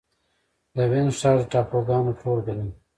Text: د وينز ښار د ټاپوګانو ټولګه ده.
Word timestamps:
د 0.75 0.77
وينز 0.91 1.15
ښار 1.21 1.37
د 1.39 1.41
ټاپوګانو 1.51 2.11
ټولګه 2.19 2.53
ده. 2.57 2.65